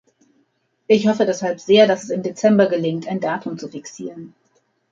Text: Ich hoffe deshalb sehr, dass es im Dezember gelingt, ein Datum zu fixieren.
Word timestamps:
Ich 0.87 1.07
hoffe 1.07 1.27
deshalb 1.27 1.59
sehr, 1.59 1.85
dass 1.85 2.05
es 2.05 2.09
im 2.09 2.23
Dezember 2.23 2.65
gelingt, 2.67 3.07
ein 3.07 3.19
Datum 3.19 3.59
zu 3.59 3.67
fixieren. 3.69 4.33